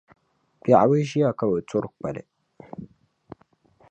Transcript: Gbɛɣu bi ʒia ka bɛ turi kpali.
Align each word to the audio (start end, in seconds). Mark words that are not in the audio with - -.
Gbɛɣu 0.65 0.91
bi 0.97 1.03
ʒia 1.09 1.29
ka 1.37 1.45
bɛ 1.49 1.57
turi 1.69 1.89
kpali. 1.97 2.23